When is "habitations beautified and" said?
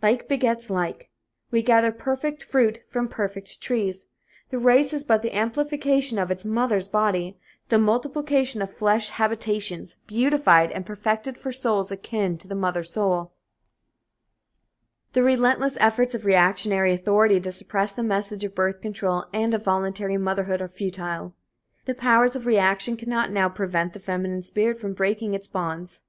9.08-10.86